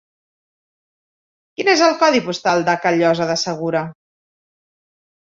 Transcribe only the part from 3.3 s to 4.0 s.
de Segura?